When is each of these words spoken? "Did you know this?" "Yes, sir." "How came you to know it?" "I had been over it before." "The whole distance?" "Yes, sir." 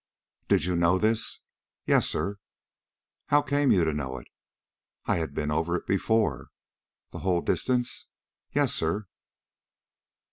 "Did 0.47 0.63
you 0.65 0.75
know 0.75 0.97
this?" 0.97 1.41
"Yes, 1.85 2.07
sir." 2.07 2.37
"How 3.27 3.43
came 3.43 3.71
you 3.71 3.83
to 3.83 3.93
know 3.93 4.17
it?" 4.17 4.27
"I 5.05 5.17
had 5.17 5.35
been 5.35 5.51
over 5.51 5.75
it 5.75 5.85
before." 5.85 6.49
"The 7.11 7.19
whole 7.19 7.41
distance?" 7.41 8.07
"Yes, 8.51 8.73
sir." 8.73 9.05